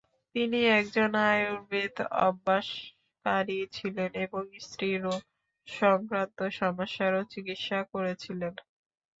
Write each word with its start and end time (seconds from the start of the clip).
তিনি 0.35 0.59
একজন 0.73 1.09
আয়ুর্বেদ-অভ্যাসকারী 1.27 2.69
ছিলেন 3.73 4.11
এবং 4.25 4.43
স্ত্রীরোগ 4.65 5.21
সংক্রান্ত 5.67 6.39
সমস্যারও 6.59 7.21
চিকিৎসা 7.33 7.79
করেছিলেন। 7.93 8.53